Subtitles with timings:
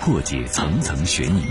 [0.00, 1.42] 破解层层悬疑，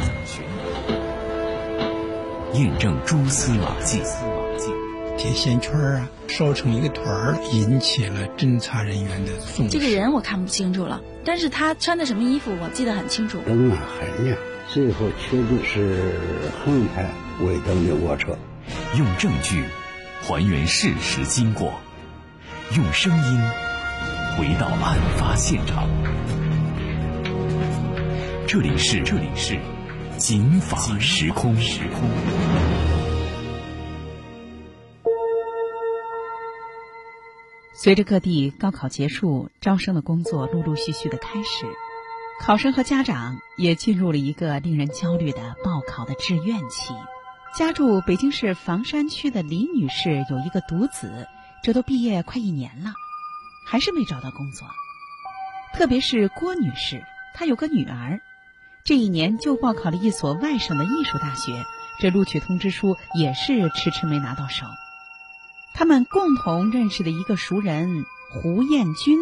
[2.53, 4.01] 验证蛛丝马迹。
[5.19, 9.77] 铁线圈啊，烧成一个团儿，引起了侦查人员的重视。
[9.77, 13.39] 这个人我看不清楚了，但是他穿的什么衣服我记得很清楚。
[13.45, 14.35] 人啊很亮，
[14.67, 16.19] 最后确定是
[16.65, 17.07] 横排
[17.41, 18.35] 尾灯的卧车。
[18.97, 19.63] 用证据
[20.23, 21.73] 还原事实经过，
[22.75, 23.41] 用声音
[24.35, 25.87] 回到案发现场。
[28.51, 29.53] 这里是这里是
[30.17, 31.55] 《警法时空》。
[31.59, 32.09] 时空。
[37.75, 41.67] 随着各地高考结束，招生的工作陆陆续续的开始，
[42.41, 46.95] 考生和家长也进入了一个令人焦虑的报考的志愿期。
[47.55, 51.27] 家住北京市房山区的李女士有一个独子，
[51.61, 52.93] 这都毕业快一年了，
[53.67, 54.67] 还是没找到工作。
[55.75, 57.03] 特别是郭女士，
[57.35, 58.19] 她有个女儿，
[58.89, 61.63] 这一年就报考了一所外省的艺术大学，
[61.99, 64.65] 这录取通知书也是迟迟没拿到手。
[65.75, 69.19] 他们共同认识的一个熟人胡彦军，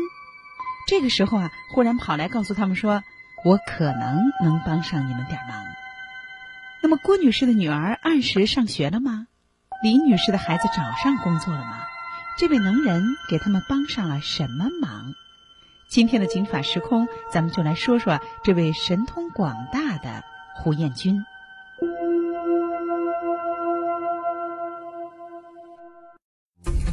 [0.87, 3.03] 这个时候啊，忽然跑来告诉他们说
[3.43, 5.61] ：“我可能能帮上你们点忙。”
[6.81, 9.27] 那么郭女士的女儿按时上学了吗？
[9.83, 11.83] 李女士的孩子找上工作了吗？
[12.37, 15.13] 这位能人给他们帮上了什么忙？
[15.89, 20.23] 今天的警法时空，咱们就来说说这位神通广大的
[20.55, 21.23] 胡彦军。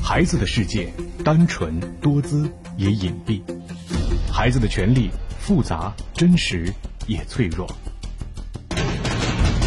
[0.01, 0.93] 孩子的世界
[1.25, 3.43] 单纯多姿也隐蔽，
[4.33, 6.73] 孩子的权利复杂真实
[7.09, 7.67] 也脆弱。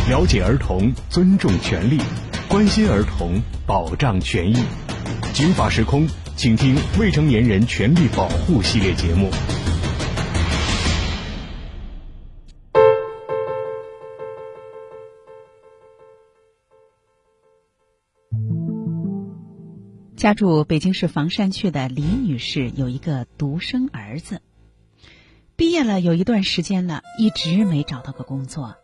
[0.10, 2.00] 了解儿童，尊重权利，
[2.48, 4.64] 关心儿童，保障权益。
[5.34, 6.08] 警法时空，
[6.38, 9.32] 请听《未成年人权利保护》系列节目。
[20.16, 24.44] 家住北京市房山区的李女士有一个独生儿子，
[25.56, 28.76] 毕业了有一段时间了，一直没找到个工作，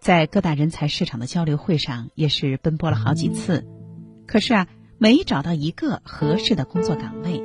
[0.00, 3.66] 在各大人才市场的交流会上也是奔波了好几次，
[4.24, 4.68] 可是啊，
[5.02, 7.42] 没找到一个合适的工作岗位。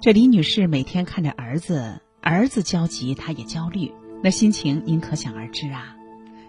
[0.00, 3.92] 这李女士每天看着儿子，儿子焦急，她也焦虑，
[4.22, 5.94] 那心情您可想而知啊。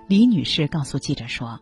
[0.08, 1.60] 李女士告诉记者说。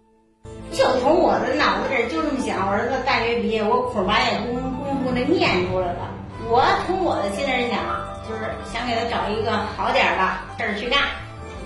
[0.71, 4.53] 就从我的脑子里就这么想，我儿子大学毕业，我苦把也功
[4.83, 6.13] 功夫的念出来了。
[6.47, 7.83] 我从我的心里想，
[8.29, 11.01] 就是想给他找一个好点的事儿去干，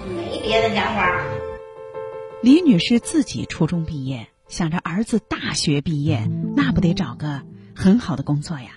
[0.08, 1.22] 没别的想法。
[2.42, 7.42] 李女士自己初中毕业，想着儿子大学毕业，那不得找个
[7.74, 8.72] 很好的工作呀？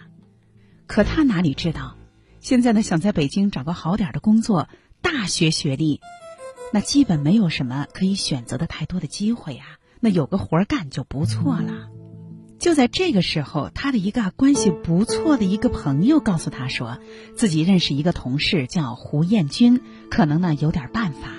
[0.87, 1.97] 可他哪里知道，
[2.39, 4.69] 现在呢，想在北京找个好点的工作，
[5.03, 6.01] 大学学历，
[6.73, 9.65] 那基本没有什么可以选择的太多的机会呀。
[9.99, 11.89] 那有个活儿干就不错了。
[12.61, 16.99] 就在这个时候，他的一个关系不错的一个朋友告诉他说，
[17.35, 21.31] 自己认识一个同事叫胡艳军，可能呢有点办法。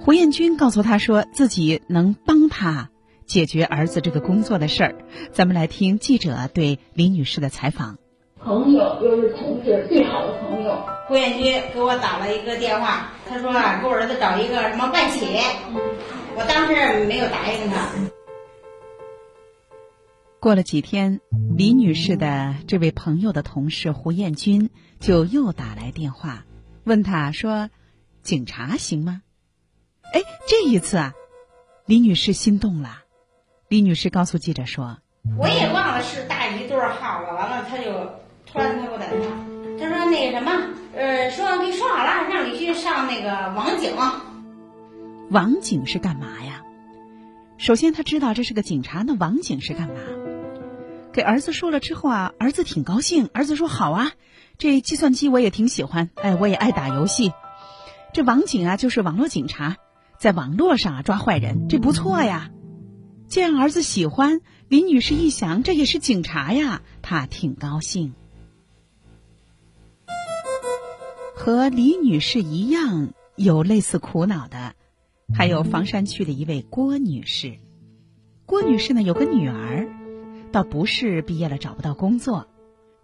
[0.00, 2.90] 胡艳军告诉他说自己能帮他
[3.26, 4.96] 解决儿子这个工作的事儿。
[5.32, 7.98] 咱们来听记者对李女士的采访。
[8.38, 15.26] 朋友又是同事，最好的朋友胡艳军给我打了一个电话，他说啊，给我儿子找一个什么外企。
[16.36, 17.88] 我当时没有答应他。
[20.40, 21.20] 过了几天，
[21.56, 24.68] 李女士的这位朋友的同事胡艳军
[25.00, 26.44] 就又打来电话，
[26.84, 27.70] 问他说
[28.22, 29.22] ：“警察行吗？”
[30.12, 31.14] 哎，这一次啊，
[31.86, 33.03] 李女士心动了。
[33.74, 34.98] 李女士告诉记者说
[35.36, 37.34] ：“我也忘了是大姨多少号了。
[37.34, 37.90] 完了，他就
[38.46, 39.26] 突然他给我打电话，
[39.80, 40.52] 他说那个什么，
[40.94, 43.96] 呃，说给你说好了，让你去上那个网警。”
[45.28, 46.62] 网警是干嘛呀？
[47.58, 49.94] 首先他知道这是个警察，那网警是干嘛？
[51.12, 53.28] 给儿子说了之后啊，儿子挺高兴。
[53.34, 54.12] 儿子说：“好啊，
[54.56, 57.32] 这计算机我也挺喜欢，哎，我也爱打游戏。
[58.12, 59.78] 这网警啊，就是网络警察，
[60.16, 62.50] 在网络上啊抓坏人，这不错呀。”
[63.28, 68.14] 见儿子喜欢，李女士一想，这也是警察呀，她挺高兴。
[71.34, 74.74] 和李女士一样有类似苦恼的。
[75.34, 77.58] 还有房山区的一位郭女士，
[78.44, 79.88] 郭女士呢有个女儿，
[80.52, 82.46] 倒不是毕业了找不到工作。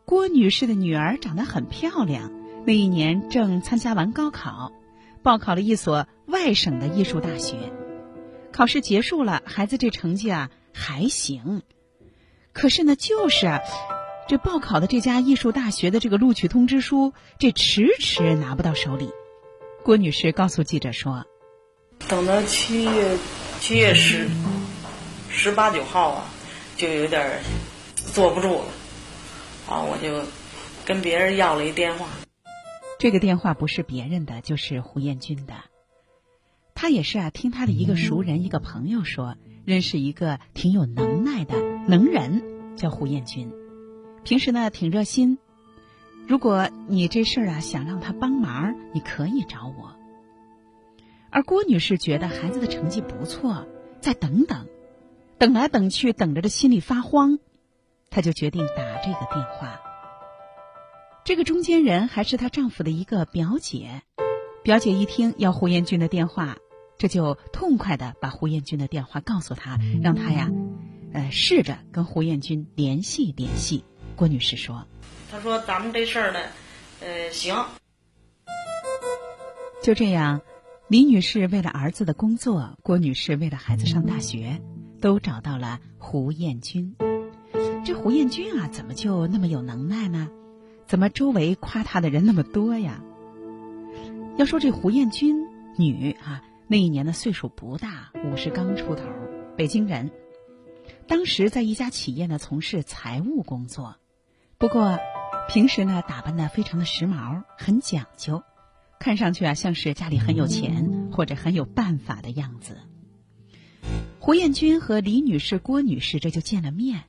[0.04, 2.30] 郭女士的女儿长得很漂亮，
[2.66, 4.70] 那一年正参加完高考，
[5.22, 7.56] 报考了一所外省的艺术大学。
[8.52, 11.62] 考试结束了，孩子这成绩啊还行，
[12.52, 13.60] 可是呢，就是啊，
[14.28, 19.10] 这报考的这家艺术大学的这个录取通知书，这迟迟拿不到手里。
[19.82, 21.24] 郭女士告诉记者说
[22.08, 23.16] ：“等到七月
[23.60, 24.28] 七月十
[25.30, 26.26] 十八九号啊，
[26.76, 27.40] 就有点
[27.94, 28.64] 坐不住了，
[29.68, 30.22] 啊，我就
[30.84, 32.06] 跟别人要了一电话。
[32.98, 35.54] 这个电话不是别人的，就是胡彦军的。
[36.80, 39.36] 他也是啊，听他的一个熟人、一个朋友说，
[39.66, 42.42] 认识一个挺有能耐的能人，
[42.74, 43.52] 叫胡彦军。
[44.24, 45.36] 平时呢挺热心。
[46.26, 49.94] 如果你这事儿啊想让他帮忙，你可以找我。
[51.28, 53.66] 而郭女士觉得孩子的成绩不错，
[54.00, 54.66] 再等等，
[55.36, 57.38] 等来等去，等着的心里发慌，
[58.08, 59.78] 她就决定打这个电话。
[61.26, 64.00] 这个中间人还是她丈夫的一个表姐。
[64.62, 66.56] 表姐一听要胡彦军的电话，
[67.00, 70.50] 这就痛快的把胡彦军的电话告诉他，让他呀，
[71.14, 73.86] 呃，试着跟胡彦军联系联系。
[74.16, 74.86] 郭女士说
[75.32, 76.40] ：“他说咱们这事儿呢，
[77.00, 77.56] 呃，行。”
[79.82, 80.42] 就这样，
[80.88, 84.60] 李女士为了儿子的工作，郭女士为了孩子上大学，
[85.00, 86.94] 都找到了胡彦军。
[87.82, 90.28] 这胡彦军啊，怎么就那么有能耐呢？
[90.86, 93.02] 怎么周围夸他的人那么多呀？
[94.36, 95.46] 要说这胡彦军，
[95.78, 99.02] 女啊，那一年的岁数不大，五十刚出头，
[99.56, 100.12] 北京人。
[101.08, 103.96] 当时在一家企业呢从事财务工作，
[104.56, 104.96] 不过
[105.48, 108.44] 平时呢打扮的非常的时髦，很讲究，
[109.00, 112.78] 看上去啊像是家里很有钱或者很有办法的样子。
[114.20, 117.02] 胡彦军和李女士、郭女士这就见了面，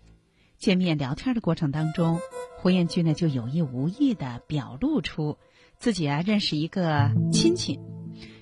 [0.57, 2.19] 见面聊天的过程当中，
[2.57, 5.37] 胡彦军呢就有意无意的表露出。
[5.77, 7.79] 自己啊，认识一个亲戚，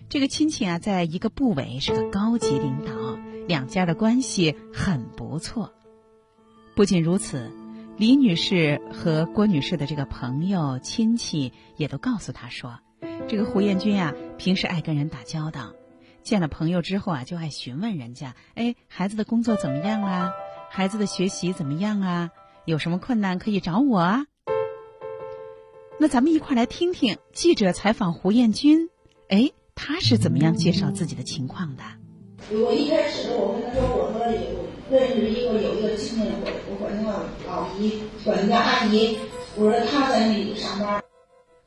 [0.10, 5.72] 这个亲戚啊，在一个部委是个高级领导，两家的关系很不错。
[6.76, 7.52] 不仅如此，
[7.96, 12.80] 李女士和郭女士的这个朋友亲戚也都告诉她说，
[13.28, 15.74] 这个胡彦军啊，平时爱跟人打交道，
[16.24, 20.32] 见了朋友之后啊，就爱询问人家，哎，孩子的工作怎么样啊？
[20.72, 22.32] 孩子的学习怎么样啊？
[22.66, 24.26] 有什么困难可以找我啊？
[26.00, 28.90] 那咱们一块儿来听听记者采访胡彦军，
[29.28, 31.84] 哎，他是怎么样介绍自己的情况的？
[32.52, 37.10] 我一开始我跟他说，我说有认识一个有一个亲戚，我我管他叫
[37.48, 39.18] 老姨，管他叫阿姨，
[39.56, 41.02] 我说他在那里上班。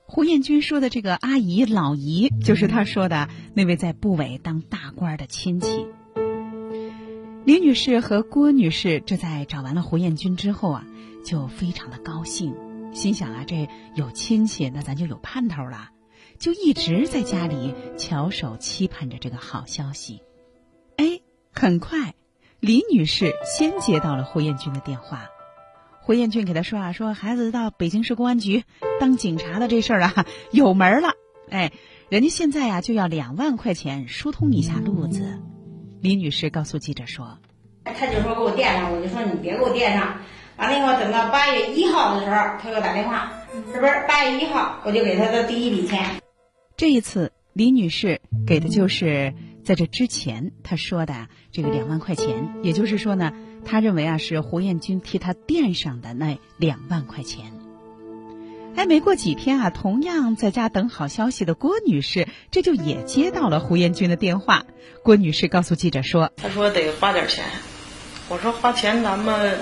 [0.06, 5.86] 胡彦军说的这个阿姨、老姨，就是他说的那位在部委当大官的亲戚。
[7.46, 10.84] 李女士和郭女士这在找完了胡彦军之后啊，
[11.24, 12.54] 就非常的高兴。
[12.92, 15.88] 心想啊，这有亲戚，那咱就有盼头了，
[16.42, 20.22] 就一直在家里翘首期盼着这个好消息。
[20.96, 21.20] 哎，
[21.52, 22.14] 很快，
[22.58, 25.28] 李女士先接到了胡彦军的电话。
[26.00, 28.64] 胡彦军给她说啊，说孩子到北京市公安局
[28.98, 31.10] 当警察的这事儿啊， 有门了。
[31.48, 31.70] 哎，
[32.08, 35.38] 人家现在啊就要两万块钱疏通一下路子。
[36.00, 37.38] 李女士告诉记者说
[37.84, 40.16] ：“他就说给我垫上，我就说你别给我垫上。”
[40.58, 43.32] 完了以后，等到八月一号的时候，他给我打电话，
[43.72, 43.92] 是不是？
[44.08, 46.20] 八月一号，我就给他的第一笔钱。
[46.76, 49.34] 这一次，李女士给的就是
[49.64, 53.32] 在这之前她说的这个两万块钱，也就是说呢，
[53.64, 57.52] 她认为啊是胡彦军替她垫上的那两万块钱。
[58.74, 64.64] 哎，没过几天啊，同样在家等好消息的郭女士，这就也接到了胡彦军的电话。
[65.02, 67.44] 郭女士告诉记者说：“他说得花点钱。”
[68.30, 69.58] 我说：“花钱咱们。”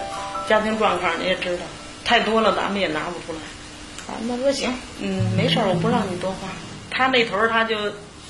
[0.48, 1.62] 家庭状况你也知道，
[2.04, 3.38] 太多了咱们也拿不出来。
[4.12, 6.48] 啊，那说行，嗯，没事儿，我不让你多花。
[7.00, 7.78] 他那头他就，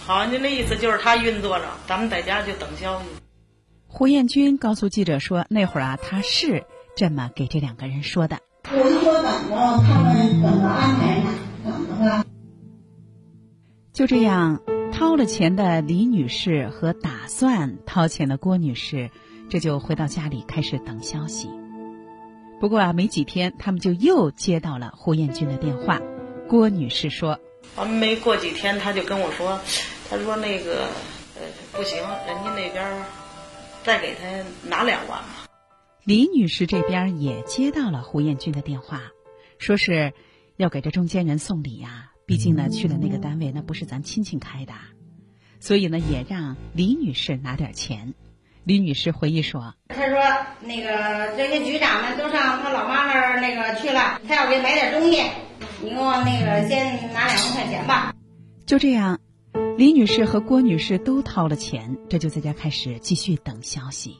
[0.07, 3.07] 好像就那意思就是他运作着，咱们在家就等消息。
[3.89, 6.63] 胡彦军告诉记者说，那会儿啊，他是
[6.95, 8.39] 这么给这两个人说的。
[8.73, 11.31] 我就说等着他们怎么安排呢？
[11.65, 12.25] 等着吧。
[13.93, 14.61] 就这样，
[14.93, 19.11] 掏了钱的李女士和打算掏钱的郭女士，
[19.49, 21.51] 这就回到家里开始等消息。
[22.61, 26.01] 不过啊，没几天，他们就又接到了胡彦军的电话。
[26.49, 27.41] 郭女士说
[27.77, 29.61] ：“完没过几天，他就跟我说，
[30.09, 30.89] 他说那个，
[31.37, 33.03] 呃，不行，人家那边
[33.83, 34.27] 再给他
[34.69, 35.47] 拿两万吧。”
[36.05, 39.03] 李女士这边也接到了胡彦军的电话，
[39.59, 40.13] 说是
[40.57, 42.07] 要给这中间人送礼呀。
[42.27, 44.73] 毕竟呢，去了那个单位，那不是咱亲戚开的，
[45.59, 48.15] 所以呢，也让李女士拿点钱。
[48.63, 50.19] 李女士回忆说：“她说
[50.61, 50.91] 那个
[51.37, 55.23] 人家局长们都上她老妈那儿那个去了，她要给买点东西，
[55.83, 58.15] 你给我那个先拿两万块钱吧。”
[58.67, 59.19] 就这样，
[59.77, 64.17] 李女士和郭女士都掏了钱，这就在家开始继续等消息。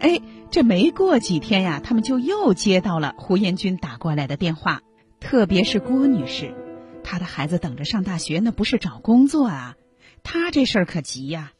[0.00, 4.82] 哎，这没过几天呀，他们就又接到了胡彦军打过来的电话，
[5.18, 6.54] 特别是郭女士。
[7.02, 9.76] 他的孩子等着上大学，那不是找工作啊，
[10.22, 11.52] 他这事儿可急呀。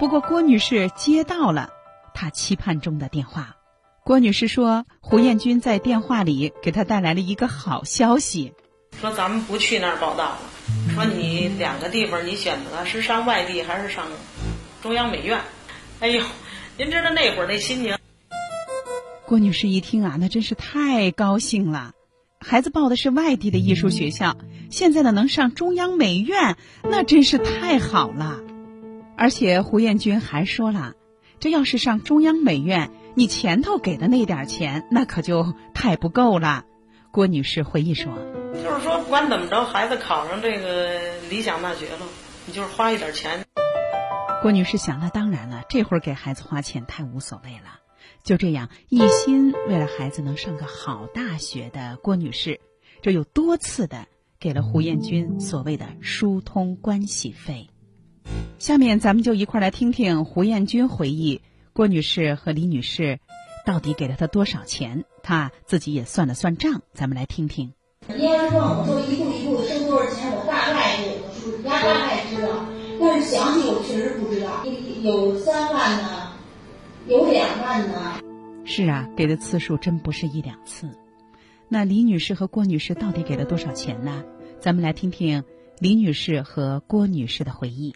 [0.00, 1.70] 不过郭女士接到了
[2.12, 3.56] 她期盼中的电话。
[4.06, 8.52] 郭女士说，胡彦军在电话里给她带来了一个好消息，
[9.00, 10.38] 说咱们不去那儿报道了，
[10.94, 14.06] 说你两个地方你选择是上外地还是上
[14.80, 15.40] 中央美院。
[15.98, 16.22] 哎呦，
[16.78, 17.98] 您知道那会儿那心情。
[19.26, 21.90] 郭女士一听啊，那真是太高兴了。
[22.38, 24.36] 孩子报的是外地的艺术学校，
[24.70, 28.38] 现在呢能上中央美院，那真是太好了。
[29.16, 30.92] 而且胡彦军还说了，
[31.38, 36.64] 这要是上中央美院，你前头给的那点钱，那可就太不够了。
[37.12, 38.12] 郭女士回忆说
[38.54, 42.00] ：“就是说，不管怎么着，孩子考上这个理想大学了，
[42.46, 43.44] 你就是花一点钱。”
[44.42, 47.80] 郭女士想，那当然了，这会儿给孩子花钱太无所谓了。
[48.22, 52.60] 就这样，一心为了孩子能上个好大学的郭女士，
[53.02, 54.06] 这又多次的
[54.38, 57.68] 给了胡彦军所谓的疏通关系费。
[58.58, 61.40] 下面咱们就一块来听听胡彦军回忆
[61.72, 63.18] 郭女士和李女士
[63.64, 66.82] 到底给了他多少钱，他自己也算了算账。
[66.92, 67.72] 咱们来听听。
[68.08, 72.66] 你要是问我说一步一步挣多少钱，我大概有个数，大概知道，
[73.00, 74.64] 但是详细我确实不知道。
[75.02, 76.32] 有三万呢。
[77.08, 78.20] 有两万呢。
[78.64, 80.88] 是啊，给的次数真不是一两次。
[81.68, 84.24] 那李女士和郭女士到底给了多少钱呢？
[84.60, 85.44] 咱们来听听
[85.78, 87.94] 李女士和郭女士的回忆。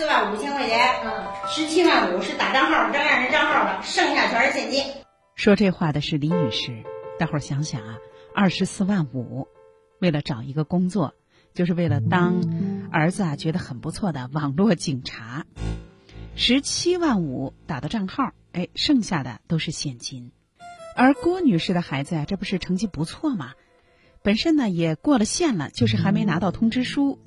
[0.00, 4.82] 四万五千块钱，嗯，十七万五是打账号，张爱人账号的，剩下全是现金。
[5.34, 6.84] 说这话的是李女士。
[7.18, 7.98] 大伙儿想想啊，
[8.34, 9.46] 二十四万五，
[9.98, 11.12] 为了找一个工作，
[11.52, 15.44] 就是为了当儿子啊觉得很不错的网络警察。
[16.34, 20.32] 十七万五打的账号，哎，剩下的都是现金。
[20.96, 23.52] 而郭女士的孩子呀，这不是成绩不错嘛？
[24.22, 27.18] 本身呢也过了线了，就是还没拿到通知书。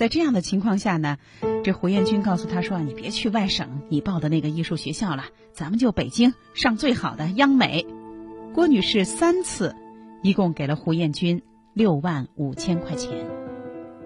[0.00, 1.18] 在这样的情况下呢，
[1.62, 7.84] 这胡彦军告诉他说：“你别去外省，你报的那个艺术学校了，咱们就北京上最好的央美。”
[8.54, 9.76] 郭女士三次，
[10.22, 11.42] 一共给了胡彦军
[11.74, 13.26] 六万五千块钱。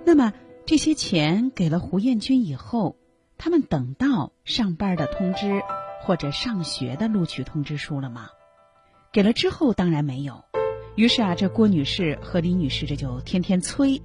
[0.05, 0.33] 那么
[0.67, 2.97] 这些钱给了胡彦军以后。
[3.37, 5.63] 他们等到上班的通知
[6.03, 8.29] 或者上学的录取通知书了吗？
[9.13, 10.43] 给了之后当然没有。
[10.97, 14.03] 于是啊，这郭女士和李女士这就天天催。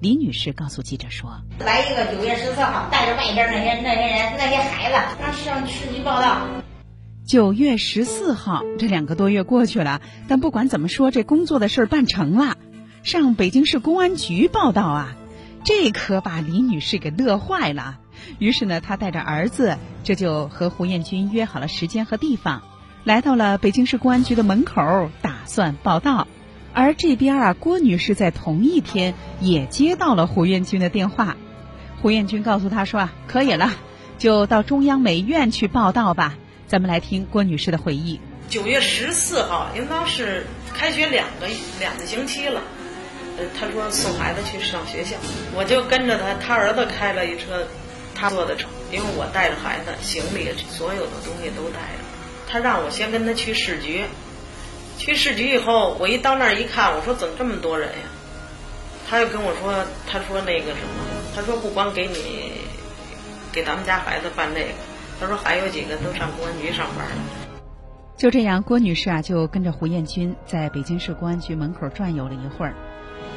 [0.00, 6.38] 李女士告诉记者说：“来一个九月十四号，带着外边那些那些人那些孩子，让上市局报道。”
[7.28, 12.56] 九月十四号，这两个多月过去了，但不管怎么说，这工作的事儿办成了，
[13.02, 15.16] 上北京市公安局报道啊，
[15.64, 17.98] 这可把李女士给乐坏了。
[18.38, 22.62] 于是呢，她带着儿子，这就和胡彦军约好了时间和地方，
[23.04, 26.26] 来到了北京市公安局的门口，打算报到。
[26.72, 31.36] 而这边啊，郭女士在同一天也接到了胡彦军的电话。
[32.00, 33.72] 胡彦军告诉她说：“啊，可以了，
[34.18, 36.36] 就到中央美院去报道吧。”
[36.66, 38.20] 咱们来听郭女士的回忆。
[38.48, 41.46] 九月十四号，应当是开学两个
[41.78, 42.60] 两个星期了。
[43.38, 45.16] 呃，他说送孩子去上学校，
[45.54, 47.66] 我就跟着他，他儿子开了一车。
[48.12, 52.04] 他做的车，因为我带着孩子，行李所有的东西都带着。
[52.46, 54.02] 他让我先跟他去市局，
[55.00, 58.04] 去市局以后，我一到那儿一看，我说怎么这么多人呀？
[59.08, 61.02] 他又跟我说，他说那个什么，
[61.34, 62.52] 他说不光给你，
[63.50, 64.68] 给咱们家孩子办这个，
[65.18, 67.16] 他说还有几个都上公安局上班了。
[68.18, 72.74] 就这样，郭女士啊，就跟着胡彦军在北京市公安局门口转悠了一会儿。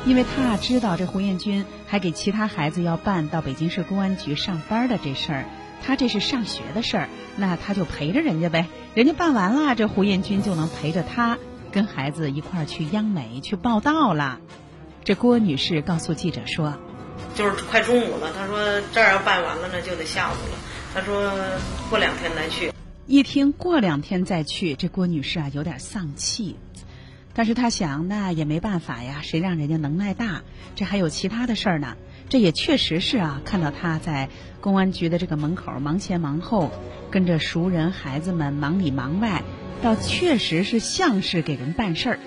[0.06, 5.46] 因为他知道这胡彦军还给其他孩子要办到北京市公安局上班的这事儿，
[5.82, 8.68] 他这是上学的事儿，那他就陪着人家呗。
[8.94, 11.38] 人家办完了，这胡彦军就能陪着他
[11.74, 14.40] 跟孩子一块儿去央美去报道了。
[15.04, 16.76] 这郭女士告诉记者说
[17.34, 20.58] ：“就是快中午了，她说这儿要办完了，呢就得下午了。
[20.94, 21.34] 她说
[21.90, 22.72] 过两天再去。”
[23.08, 26.56] 一听过两天再去，这郭女士啊有点丧气。
[27.34, 30.44] 但是她想，那也没办法呀，谁让人家能耐大？
[30.76, 31.98] 这还有其他的事儿呢。
[32.30, 34.30] 这也确实是啊，看到她在
[34.62, 36.72] 公安局的这个门口忙前忙后，
[37.10, 39.44] 跟着熟人孩子们忙里忙外，
[39.82, 42.20] 倒确实是像是给人办事儿。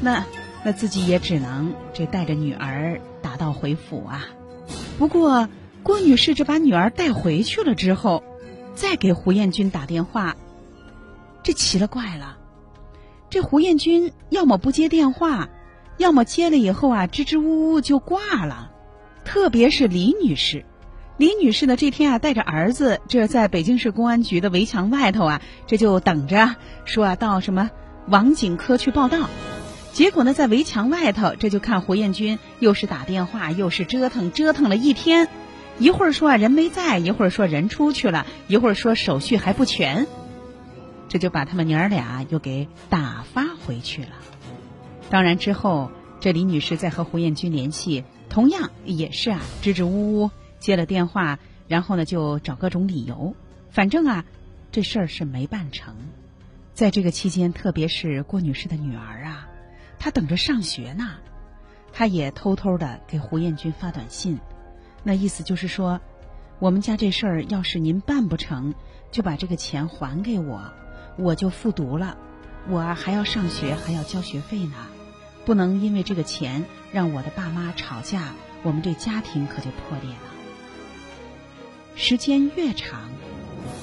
[0.00, 0.24] 那
[0.64, 4.26] 那自己也只能这带着女儿打道回府啊。
[4.98, 5.48] 不过
[5.82, 8.22] 郭女士这把女儿带回去了之后，
[8.74, 10.36] 再给胡彦军打电话，
[11.42, 12.38] 这奇了怪了。
[13.28, 15.48] 这胡彦军要么不接电话，
[15.98, 18.70] 要么接了以后啊，支支吾吾就挂了。
[19.24, 20.64] 特别是李女士，
[21.16, 27.70] 李女士呢这天啊带着儿子，这在北京市公安局的围墙外头啊，这就等着说啊到什么
[28.08, 29.28] 网警科去报道。
[29.92, 35.28] 结果呢，在围墙外头，这就看胡彦军又是打电话，又是折腾，折腾了一天，
[35.78, 40.08] 一会儿说啊人没在，一会儿说人出去了，一会儿说手续还不全，
[41.08, 44.08] 这就把他们娘儿俩又给打发回去了。
[45.10, 50.30] 当然之后，这李女士在和胡彦军联系，同样也是啊支支吾吾
[50.64, 53.36] 接了电话，然后呢就找各种理由，
[53.70, 54.24] 反正啊
[54.72, 55.94] 这事儿是没办成。
[56.72, 59.46] 在这个期间，特别是郭女士的女儿啊。
[59.98, 61.06] 她等着上学呢，
[61.92, 64.38] 她也偷偷的给胡彦军发短信，
[65.02, 66.00] 那意思就是说，
[66.60, 68.72] 我们家这事儿要是您办不成，
[69.10, 70.72] 就把这个钱还给我，
[71.18, 72.16] 我就复读了，
[72.70, 74.76] 我还要上学，还要交学费呢，
[75.44, 80.33] 不能因为这个钱让我的爸妈吵架，我们这家庭可就破裂了。
[81.96, 83.08] 时间越长，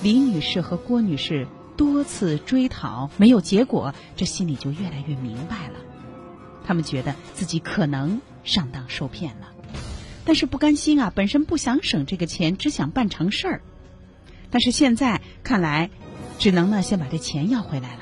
[0.04, 5.80] 李女士和郭女士多次追讨没有结果，这心里就越来越明白了。
[6.66, 9.48] 他们觉得自己可能上当受骗了，
[10.26, 13.62] 但是不甘心啊，本身不想省这个钱，只想办成事儿。
[14.50, 15.90] 但是现在看来，
[16.38, 18.02] 只能呢先把这钱要回来了。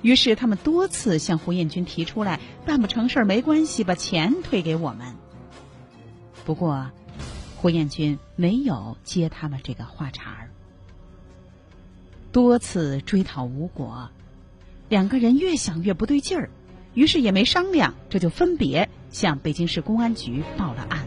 [0.00, 5.16] 于是他们多次向胡彦军提出来，办不成事儿没关系，把钱退给我们。
[6.44, 6.90] 不过，
[7.60, 10.50] 胡彦军没有接他们这个话茬儿。
[12.30, 14.10] 多次追讨无果，
[14.88, 16.50] 两个人越想越不对劲儿。
[16.94, 21.04] 于是也没商量，这就分别向北京市公安局报了案。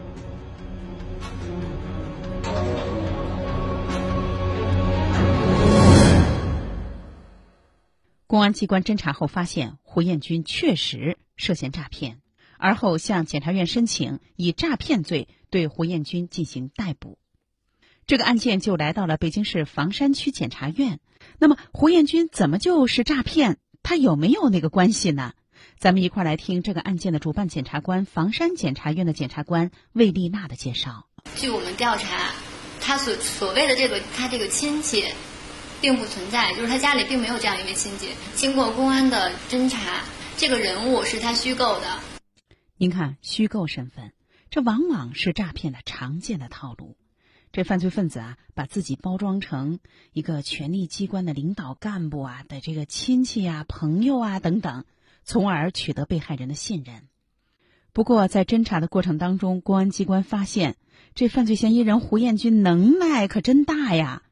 [8.26, 12.20] 公安机关侦查后发现，胡彦军确实涉嫌诈骗，
[12.58, 17.18] 而后向检察院申请以诈骗罪对胡彦军进行逮捕。
[18.06, 20.98] 这个案件就来到了北京市房山区检察院。
[21.38, 23.58] 那么，胡彦军怎么就是诈骗？
[23.84, 25.34] 他有没有那个关系呢？
[25.78, 31.06] 咱们一块儿来听这个案件的主办检察官房山检察院的检察官魏丽娜的介绍。
[31.36, 32.32] 据我们调查，
[32.80, 35.04] 他所所谓的这个他这个亲戚，
[35.80, 38.08] 并不存在，就是他家里并没有这样一位亲戚。
[38.34, 40.02] 经过公安的侦查，
[40.36, 42.00] 这个人物是他虚构的。
[42.76, 44.12] 您看，虚构身份，
[44.52, 46.98] 这往往是诈骗的常见的套路。
[47.52, 49.80] 这犯罪分子啊，把自己包装成
[50.12, 54.84] 一个权力机关的领导干部啊的这个亲戚啊、朋友啊等等。
[55.24, 57.08] 从而取得被害人的信任。
[57.92, 60.76] 不过，在侦查的过程当中，公安机关发现，
[61.14, 64.24] 这犯罪嫌疑人胡彦军能耐可真大呀！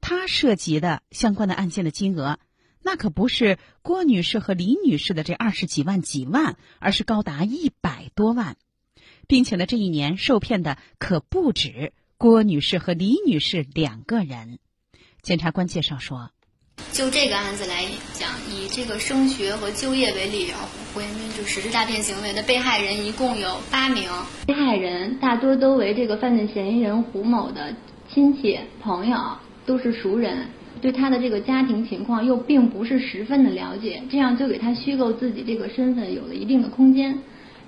[0.00, 2.38] 他涉及的相关的案件的金额，
[2.82, 8.56] 那可不是郭女士和李女士的这二十几万几万，而是高达一百多万，
[9.30, 14.58] 并且呢，这一年受骗的可不止郭女士和李女士两个人。
[15.22, 16.30] 检察官介绍说。
[16.90, 20.54] 就这个案子来讲，以这个升学和就业为理由，
[20.92, 24.02] 胡彦斌就实施诈骗行为的被害人一共有八名。
[24.48, 27.76] 被害人大多都为这个犯罪嫌疑人胡某的
[28.12, 29.16] 亲戚朋友，
[29.64, 30.48] 都是熟人，
[30.80, 37.16] 对他的这个家庭情况又并不是十分的了解，这样就给他虚构自己这个身份有了一定的空间。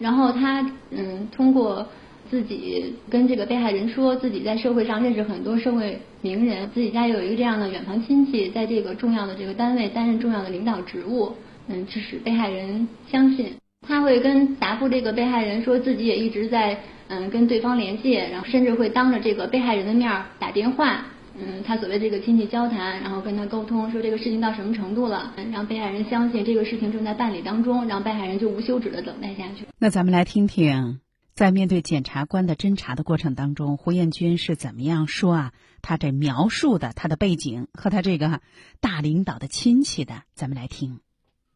[0.02, 0.60] 然后他
[0.90, 1.86] 嗯，通过。
[2.30, 11.34] 自己跟这个被害人说自己在社会上认识很多社会名人，自己家有一个这样的远房亲戚，在这个重要的这个单位担任重要的领导职务，
[11.68, 13.52] 嗯，致使被害人相信。
[13.86, 21.04] 他会跟答复这个被害人说自己也一直在嗯跟对方联系，然后甚至会当着这个被害人的面打电话，
[21.38, 29.66] 嗯，他所谓这个亲戚交谈，然后跟他沟通说这个事情到什么程度了，让被害人相信这个事情正在办理当中，让被害人就无休止的等待下去。
[29.78, 31.00] 那咱们来听听。
[31.34, 35.52] 在面对检察官的侦查的过程当中，胡彦军是怎么样说啊？
[35.80, 38.40] 他这描述的他的背景和他这个
[38.80, 41.00] 大领导的亲戚的，咱们来听。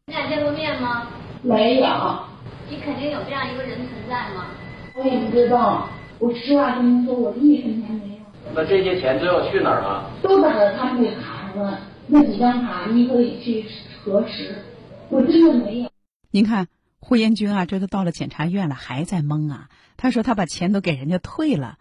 [0.07, 1.07] 你俩见过面吗？
[1.43, 1.85] 没有。
[2.71, 4.47] 你肯定有这样一个人存在吗？
[4.95, 5.87] 我也不知道。
[6.17, 8.16] 我实话跟您说，我一分钱没有。
[8.53, 10.11] 那这些钱最后去哪儿了？
[10.21, 13.65] 都打到他们那卡上了，那几张卡你可以去
[14.03, 14.55] 核实。
[15.09, 15.89] 我真的没有。
[16.31, 16.67] 您看。
[16.99, 19.69] 胡彦军啊，这都到了检察院了，还在蒙啊。
[19.95, 21.77] 他说他把钱都给人家退了，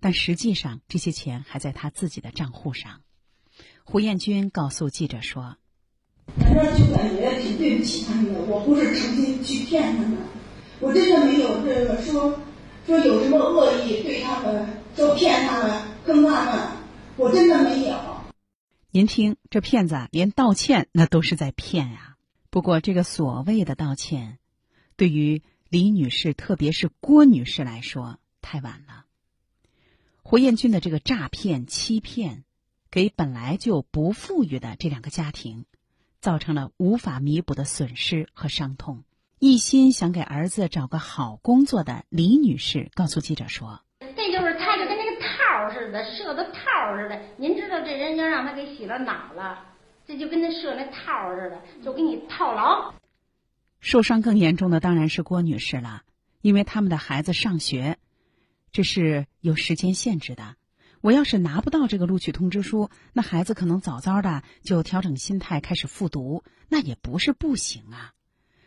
[0.00, 3.00] 但实际上这些钱还在他自己的账户上。
[3.84, 5.56] 胡彦军告诉记者说
[6.36, 10.18] ：“反正就感觉挺对不起他们的，我不是诚心去骗他们，
[10.80, 12.40] 我真的没有这个说
[12.84, 15.70] 说有什么恶意对他们，说骗他们、
[16.06, 16.72] 坑他们，
[17.16, 17.96] 我真的没有。”
[18.90, 22.16] 您听，这骗子连道歉那都是在骗呀。
[22.48, 24.38] 不过这个所谓的道歉。
[24.96, 29.04] 对于李女士，特别是郭女士来说，太晚了。
[30.22, 32.44] 胡彦军的这个诈骗、欺骗，
[32.90, 35.66] 给本来就不富裕的这两个家庭，
[36.20, 39.04] 造成了无法弥补的损失和伤痛。
[39.38, 43.82] 一心想给儿子找个好工作的李女士告诉记者说
[45.56, 47.18] ：“套似的，设的套似的。
[47.38, 49.64] 您知道这人要让他给洗了脑了，
[50.06, 52.92] 这就跟那设那套似的，就给你套牢。”
[53.80, 56.02] 受伤更严重的当然是郭女士了，
[56.42, 57.96] 因为他们的孩子上学，
[58.70, 60.56] 这是有时间限制的。
[61.00, 68.12] 我要是拿不到这个录取通知书，那孩子可能早早的就调整心态开始复读，那也不是不行啊。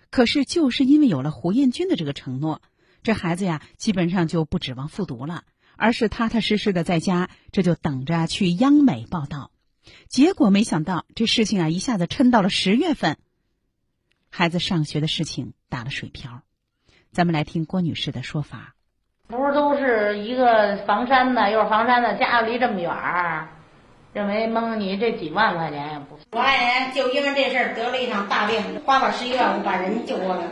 [0.09, 2.61] 可是，就是因为有了胡彦军的这个承诺，
[3.03, 5.43] 这孩子呀，基本上就不指望复读了，
[5.79, 9.49] 而是踏踏实实的在家，这就等着去央美报道。
[10.07, 13.17] 结果没想到，这事情啊，一下子抻到了十月份，
[14.29, 16.41] 孩子上学的事情打了水漂。
[17.11, 18.75] 咱们来听郭女士的说法：
[19.27, 23.49] 不是都是一个房山的，又是房山的，家又离这么远儿。
[24.11, 26.19] 认为蒙你这几万块钱也不。
[26.31, 30.51] 我爱人就因为这事儿得了一场大病，花了十一万五把人救过来了。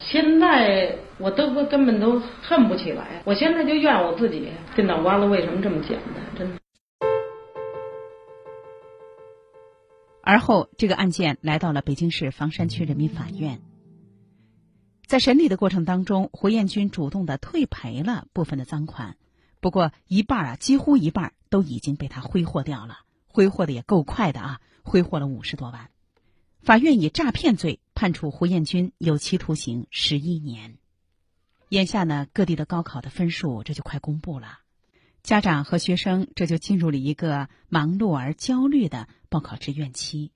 [0.00, 6.36] 现在我都根本都恨不起来，我现在就怨我自己，这脑瓜子为什么这么简单？
[6.36, 6.58] 真的。
[10.22, 13.60] 而后，这个案件来到了北京市房山区人民法院。
[15.06, 19.16] 在审理的过程当中，胡彦军主动的退赔了部分的赃款。
[19.60, 25.90] 不过一半啊，几乎一半都已经被他挥霍掉了，挥霍的也够快的啊，挥霍了五十多万。
[26.64, 30.78] 法院以诈骗罪判处胡彦军有期徒刑十一年。
[31.68, 34.60] 眼下呢，各地的高考的分数这就快公布了，
[35.22, 40.32] 家长和学生这就进入了一个忙碌而焦虑的报考志愿期，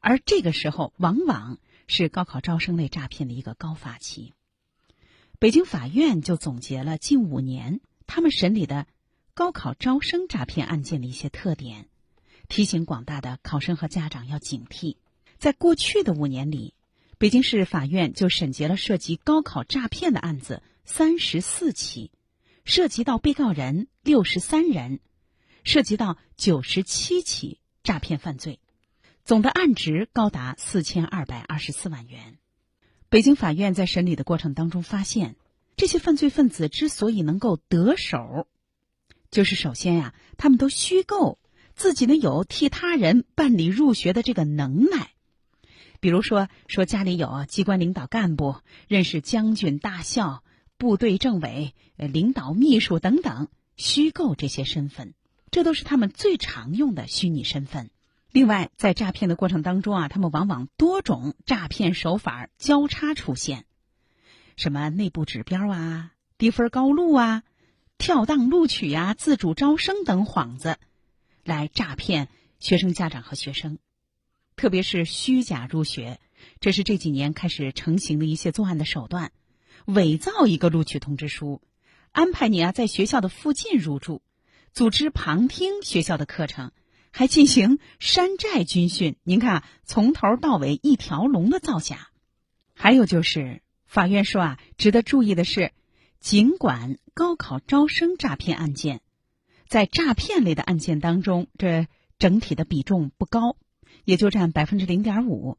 [0.00, 4.32] 而这个时候往往是高考招生类诈骗的一个高发期。
[5.38, 7.80] 北京法院就总结了近五年。
[8.06, 8.86] 他们审理的
[9.34, 11.90] 高考招生诈骗案件的一些特点，
[12.48, 14.96] 提醒广大的考生和家长要警惕。
[15.38, 16.74] 在过去的五年里，
[17.18, 22.10] 北京市法院就审结了涉及高考诈骗的案子三十四起，
[22.64, 25.00] 涉及到被告人六十三人，
[25.64, 28.60] 涉及到九十七起诈骗犯罪，
[29.24, 32.38] 总的案值高达四千二百二十四万元。
[33.08, 35.36] 北京法院在审理的过程当中发现。
[35.80, 38.48] 这些犯罪分子之所以能够得手，
[39.30, 41.38] 就是首先呀，他们都虚构
[41.76, 45.12] 自己呢有替他人办理入学的这个能耐，
[46.00, 48.56] 比如说说家里有机关领导干部，
[48.86, 50.42] 认识将军大校、
[50.76, 55.14] 部队政委、领导秘书等等，虚构这些身份，
[55.50, 57.90] 这都是他们最常用的虚拟身份。
[58.30, 63.64] 另外，在诈骗的过程当中啊，他们往往多种诈骗手法交叉出现。
[64.56, 67.42] 什么内部指标啊、低分高录啊、
[67.96, 70.76] 跳档录取呀、自主招生等幌子，
[71.42, 72.28] 来诈骗
[72.60, 73.78] 学生家长和学生，
[74.58, 76.18] 特别是虚假入学，
[76.58, 79.30] 这是这几年开始成型的一些作案的手段。
[79.86, 81.62] 伪造一个录取通知书，
[82.10, 84.20] 安排你啊在学校的附近入住，
[84.72, 86.72] 组织旁听学校的课程，
[87.12, 89.14] 还进行山寨军训。
[89.22, 92.08] 您看，从头到尾一条龙的造假。
[92.74, 93.62] 还有就是。
[93.86, 95.72] 法院说啊，值得注意的是，
[96.20, 99.00] 尽管高考招生诈骗案件
[99.66, 101.86] 在诈骗类的案件当中，这
[102.18, 103.56] 整体的比重不高，
[104.08, 105.58] 也就占百分之零点五，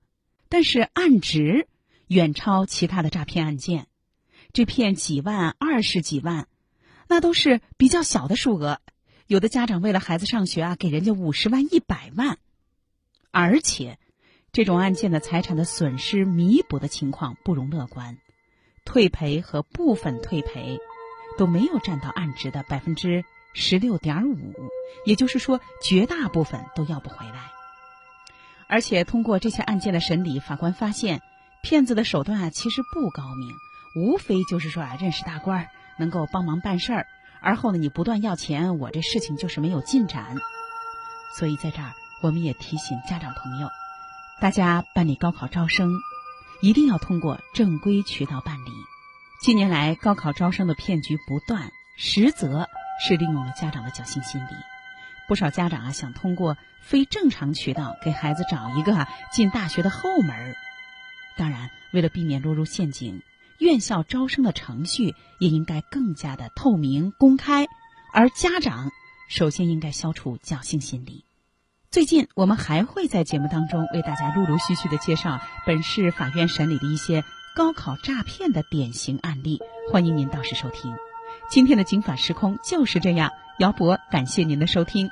[0.49, 1.67] 但是案值
[2.07, 3.85] 远超其他的诈骗案件。
[4.53, 6.47] 这骗几万、二十几万，
[7.07, 8.81] 那都是比较小的数额。
[9.27, 12.39] 有的家长为了孩子上学啊，给人家五十万、一百万，
[13.29, 13.99] 而且。
[14.51, 18.17] 这种案件的财产的损失弥补的情况不容乐观，
[18.83, 20.79] 退赔和部分退赔
[21.37, 24.55] 都没有占到案值的百分之十六点五，
[25.05, 27.58] 也就是说，绝大部分都要不回来。
[28.69, 31.21] 而且通过这些案件的审理，法官发现，
[31.63, 33.53] 骗子的手段啊其实不高明，
[33.95, 37.07] 无非就是说啊认识大官儿能够帮忙办事儿，
[37.41, 40.37] 而后呢你不断要钱，我这事情就是没有进展。
[41.35, 43.69] 所以在这儿，我们也提醒家长朋友。
[44.39, 45.91] 大家办理高考招生，
[46.61, 48.71] 一定要通过正规渠道办理。
[49.41, 52.67] 近年来，高考招生的骗局不断，实则
[53.05, 54.68] 是利用了家长的侥幸心理。
[55.29, 60.55] 不少家长啊，想通过非正常渠道给孩子找一个啊进大学的后门。
[61.37, 63.21] 当然，为了避免落入陷阱，
[63.59, 67.67] 院校招生的程序也应该更加的透明公开。
[68.11, 68.89] 而家长
[69.29, 71.23] 首先应该消除侥幸心理。
[71.91, 77.23] 最近，我们还会在节目当中为大家陆陆续续的介绍本市法院审理的一些
[77.55, 79.59] 高考诈骗的典型案例，
[79.91, 80.95] 欢迎您到时收听。
[81.51, 85.11] 今天的《警法时空》就是这样，姚博感谢您的收听。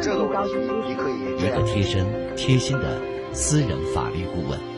[0.00, 0.54] 这个问题
[0.86, 3.00] 你可以一个贴身、贴心的
[3.32, 4.73] 私人法律顾问。